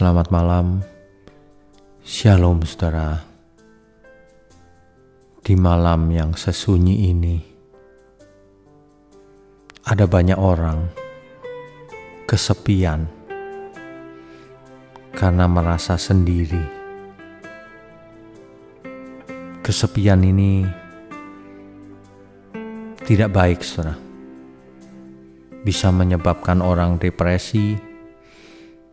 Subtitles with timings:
[0.00, 0.80] Selamat malam,
[2.00, 3.20] Shalom saudara.
[5.44, 7.36] Di malam yang sesunyi ini,
[9.84, 10.88] ada banyak orang
[12.24, 13.12] kesepian
[15.12, 16.64] karena merasa sendiri.
[19.60, 20.64] Kesepian ini
[23.04, 24.00] tidak baik, saudara.
[25.60, 27.89] Bisa menyebabkan orang depresi,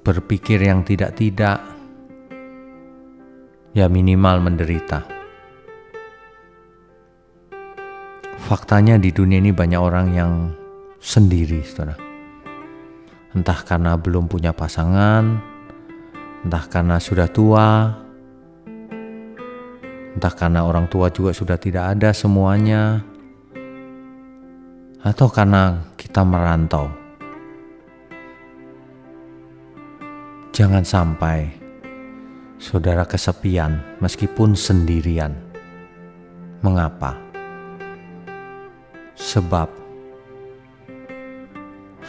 [0.00, 1.60] berpikir yang tidak-tidak,
[3.76, 5.04] ya minimal menderita.
[8.40, 10.32] Faktanya di dunia ini banyak orang yang
[10.98, 11.94] sendiri, saudara.
[13.30, 15.38] Entah karena belum punya pasangan,
[16.42, 17.94] entah karena sudah tua,
[20.18, 23.06] entah karena orang tua juga sudah tidak ada semuanya,
[25.06, 26.99] atau karena kita merantau.
[30.60, 31.48] Jangan sampai
[32.60, 35.32] saudara kesepian meskipun sendirian.
[36.60, 37.16] Mengapa?
[39.16, 39.72] Sebab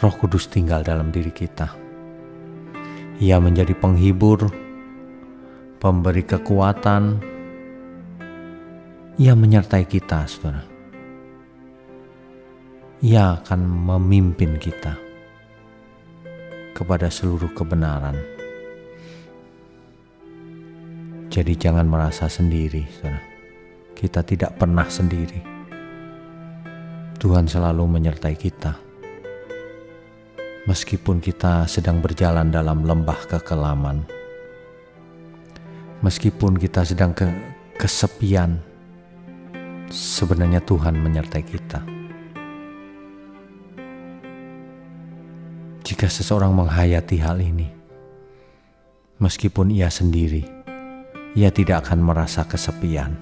[0.04, 1.72] Roh Kudus tinggal dalam diri kita.
[3.24, 4.52] Ia menjadi penghibur,
[5.80, 7.24] pemberi kekuatan.
[9.16, 10.68] Ia menyertai kita, saudara
[13.00, 14.94] ia akan memimpin kita
[16.76, 18.31] kepada seluruh kebenaran.
[21.32, 23.24] Jadi jangan merasa sendiri, saudara.
[23.96, 25.40] Kita tidak pernah sendiri.
[27.16, 28.76] Tuhan selalu menyertai kita.
[30.68, 34.04] Meskipun kita sedang berjalan dalam lembah kekelaman,
[36.04, 37.24] meskipun kita sedang ke
[37.80, 38.60] kesepian,
[39.88, 41.80] sebenarnya Tuhan menyertai kita.
[45.80, 47.72] Jika seseorang menghayati hal ini,
[49.16, 50.61] meskipun ia sendiri,
[51.32, 53.16] ia tidak akan merasa kesepian.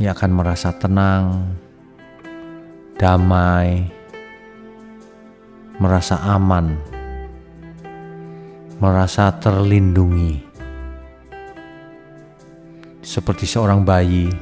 [0.00, 1.52] Ia akan merasa tenang,
[2.96, 3.84] damai,
[5.76, 6.72] merasa aman,
[8.80, 10.40] merasa terlindungi,
[13.04, 14.32] seperti seorang bayi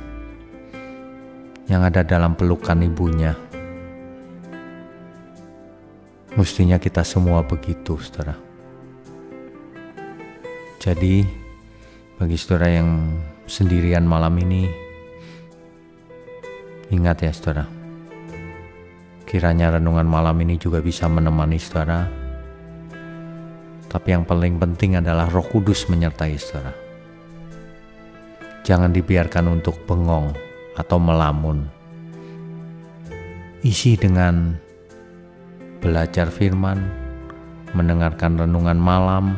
[1.67, 3.35] yang ada dalam pelukan ibunya.
[6.39, 8.50] Mestinya kita semua begitu, saudara.
[10.81, 11.29] Jadi,
[12.17, 14.65] bagi saudara yang sendirian malam ini,
[16.89, 17.69] ingat ya, saudara.
[19.29, 22.09] Kiranya renungan malam ini juga bisa menemani saudara.
[23.93, 26.73] Tapi yang paling penting adalah Roh Kudus menyertai saudara.
[28.65, 30.33] Jangan dibiarkan untuk bengong
[30.81, 31.69] atau melamun.
[33.61, 34.57] Isi dengan
[35.85, 36.81] belajar firman,
[37.77, 39.37] mendengarkan renungan malam,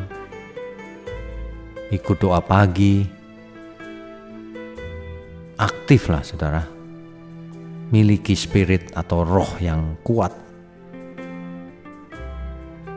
[1.93, 3.05] ikut doa pagi.
[5.53, 6.65] Aktiflah saudara,
[7.93, 10.33] miliki spirit atau roh yang kuat.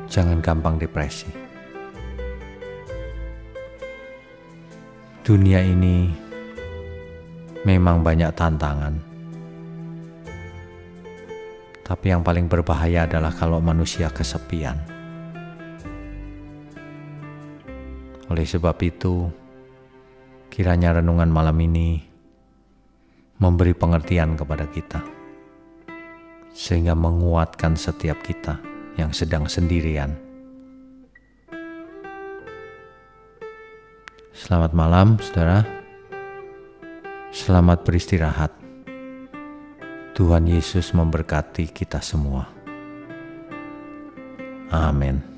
[0.09, 1.29] Jangan gampang depresi.
[5.21, 6.09] Dunia ini
[7.69, 9.17] memang banyak tantangan
[11.87, 14.96] tapi yang paling berbahaya adalah kalau manusia kesepian.
[18.27, 19.31] Oleh sebab itu,
[20.51, 22.03] kiranya renungan malam ini
[23.39, 24.99] memberi pengertian kepada kita,
[26.51, 28.59] sehingga menguatkan setiap kita
[28.99, 30.17] yang sedang sendirian.
[34.35, 35.63] Selamat malam, saudara.
[37.31, 38.53] Selamat beristirahat.
[40.17, 42.49] Tuhan Yesus memberkati kita semua.
[44.73, 45.36] Amin.